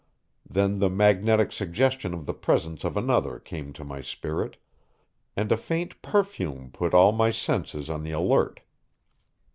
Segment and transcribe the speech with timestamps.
[0.49, 4.57] Then the magnetic suggestion of the presence of another came to my spirit,
[5.37, 8.61] and a faint perfume put all my senses on the alert.